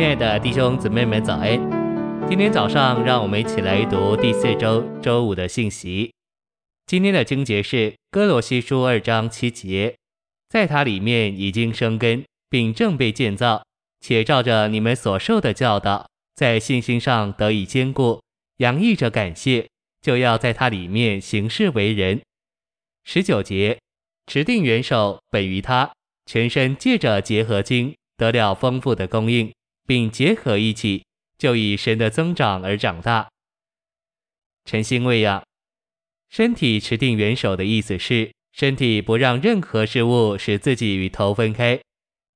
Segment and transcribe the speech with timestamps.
[0.00, 1.60] 亲爱的弟兄姊妹们，早安！
[2.26, 6.10] 今天早上，让我们一起来读第四周周五的信息。
[6.86, 9.94] 今天的经节是哥罗西书二章七节，
[10.48, 13.62] 在它里面已经生根，并正被建造，
[14.00, 18.22] 且照着你们所受的教导，在信心上得以坚固，
[18.56, 19.68] 洋溢着感谢，
[20.00, 22.22] 就要在它里面行事为人。
[23.04, 23.78] 十九节，
[24.26, 25.92] 持定元首本于他，
[26.24, 29.52] 全身借着结合经得了丰富的供应。
[29.86, 31.04] 并结合一起，
[31.38, 33.28] 就以神的增长而长大。
[34.64, 35.42] 晨星喂养，
[36.28, 41.80] 身体持定元首的意思是，身体不让任何事物使自己与头分开。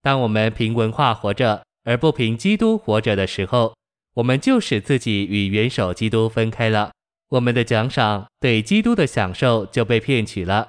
[0.02, 3.76] 当我们凭文化活着，而不凭基督活着的时候，
[4.14, 6.92] 我们就使自己与元首基督分开了。
[7.28, 10.68] 我们的奖赏对基督的享受就被骗取了。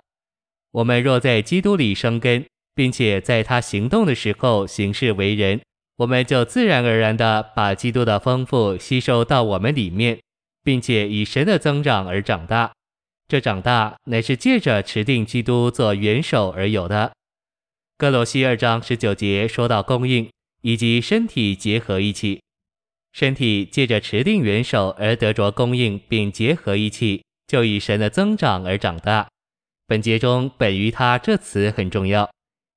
[0.72, 5.62] 我们若在基督里生根，并且在他行动的时候行事为人。
[5.98, 10.20] 我们就自然而然地把基督的丰富吸收到我们里面，
[10.63, 12.74] 并且以神的增长而长大。
[13.27, 17.13] 这长大乃是借着持定基督做元首而有的。
[17.98, 20.29] 歌罗西二章十九节说到供应
[20.62, 22.41] 以及身体结合一起，
[23.13, 29.27] 身体借着持定元首而得着供应并结合一起，就以神的增长而长大。
[29.87, 32.30] 本节中“本于他”这词很重要。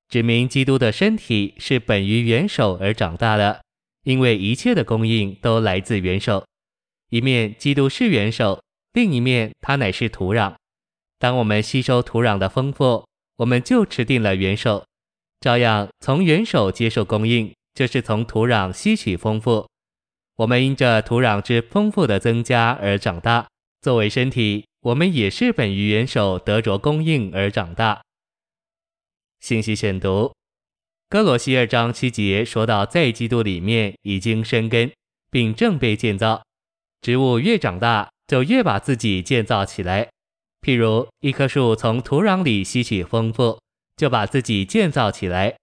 [0.08, 3.60] 指明基督的身体是本于元首而长大的，
[4.04, 6.46] 因为一切的供应都来自元首。
[7.10, 8.62] 一面基督是元首，
[8.94, 10.54] 另一面他乃是土壤。
[11.18, 13.06] 当我们吸收土壤的丰富，
[13.36, 14.84] 我们就持定了元首。
[15.40, 19.68] 照样从元首接受供应，就是从土壤吸取丰富。
[20.36, 23.46] 我们因着土壤之丰富的增加而长大。
[23.82, 28.00] 作为身体，我们也是本于元首得着供应而长大。
[29.40, 30.32] 信息选读，
[31.08, 34.92] 歌罗西二章七节说到，在基督里面已经生根，
[35.30, 36.42] 并正被建造。
[37.00, 40.08] 植物越长大，就越把自己建造起来。
[40.60, 43.60] 譬如一棵树从土壤里吸取丰富，
[43.96, 45.56] 就把自己建造起来。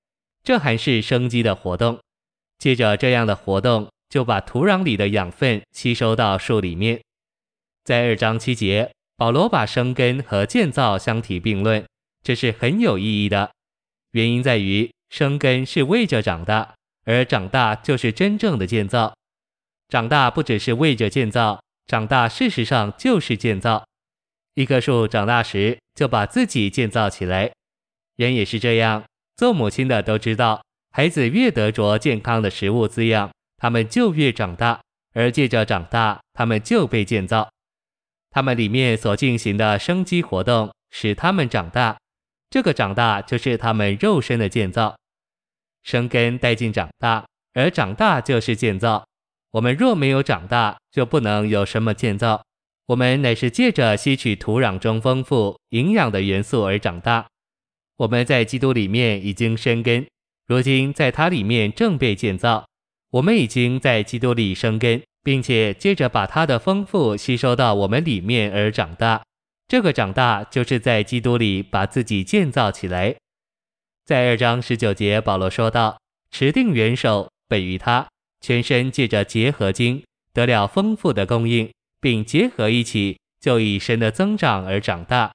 [0.44, 2.00] 这还是生机的活动。
[2.58, 7.02] 借着这样的活动，就把土壤里的养分吸收到树里面。
[7.84, 11.86] 在二章七节，保罗把生根和建造相提并论，
[12.24, 13.52] 这是很有意义的。
[14.16, 19.14] 原因在于，生根是为着长大，而长大就是真正的建造。
[19.90, 23.86] 长大不只是为着建造，长大事实上就是建造。
[24.54, 27.52] 一棵树长大时，就把自己建造起来。
[28.16, 29.04] 人也是这样，
[29.36, 34.80] 做母亲的都知道，孩子越得着健康的食物滋养，他们就越长大，
[35.12, 37.50] 而借着长大，他们就被建造。
[38.32, 41.98] 他们里面所进行的生机活动，使他们长大。
[42.50, 44.98] 这个长大就是他们肉身的建造，
[45.84, 49.06] 生根带进长大，而长大就是建造。
[49.52, 52.44] 我们若没有长大，就不能有什么建造。
[52.88, 57.26] 我们乃是借着吸取土壤中丰富营养的元素而长大。
[57.98, 60.06] 我们在基督里面已经生根，
[60.46, 62.66] 如今在它里面正被建造。
[63.12, 69.24] 我们已经在基督里生根，并且借着把它的丰富吸收到我们里面而长大。
[69.68, 73.16] 这个长大就是在基督里把自己建造起来。
[74.06, 76.00] 在二章十九节，保罗说道
[76.30, 78.08] ：“持定元首本于他，
[78.42, 85.32] 全身借着结合经得了丰富的供应，并结合一起，就以神的增长而长大。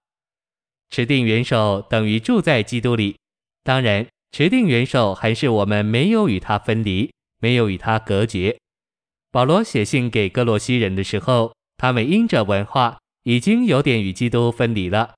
[0.90, 3.16] 持定元首等于住在基督里。
[3.64, 8.56] 当然，持定元首还是我们没有与他分离，没有与他隔绝。
[9.32, 12.99] 保罗写信给歌罗西人的时候，他们因着文化。
[13.24, 15.14] 已经有点与基督分离了。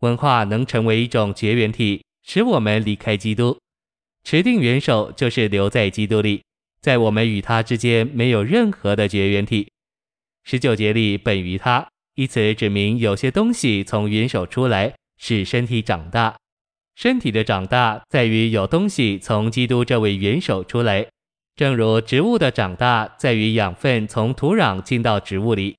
[0.00, 3.58] 文化能成为一种绝缘体，使我们离开基督。
[4.24, 6.42] 持定元首就是留在基督里，
[6.80, 9.68] 在我们与他之间没有任何的绝缘体。
[10.44, 16.36] 十九节里本于他，以此指明有些东西从元首出来，使身体长大。
[16.94, 21.06] 身体的长大在于有东西从基督这位元首出来，
[21.54, 25.76] 正如植物的长大在于养分从土壤进到植物里。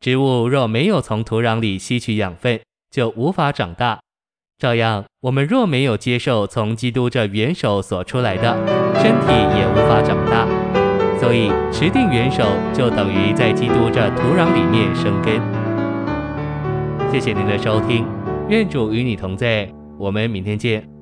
[0.00, 2.60] 植物若没有从土壤里吸取养分，
[2.90, 4.00] 就无法长大。
[4.58, 8.56] 照样，我们若没有接受从基督这元首所出来的，
[9.02, 9.26] 身体
[9.58, 10.46] 也无法长大。
[11.18, 15.40] 所以，持定元首就等于在基督这土壤里面生根。
[17.10, 18.06] 谢谢您的收听，
[18.48, 19.68] 愿主与你同在，
[19.98, 20.95] 我们明天见。